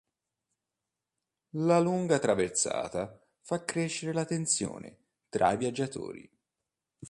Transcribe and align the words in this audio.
La 1.59 1.77
lunga 1.79 2.17
traversata 2.17 3.23
fa 3.41 3.63
crescere 3.63 4.13
la 4.13 4.25
tensione 4.25 4.97
tra 5.29 5.51
i 5.51 5.57
viaggiatori. 5.57 6.27